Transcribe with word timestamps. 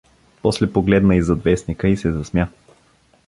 После 0.41 0.67
погледна 0.73 1.15
иззад 1.15 1.43
вестника 1.43 1.87
и 1.87 1.97
се 1.97 2.11
засмя. 2.11 2.47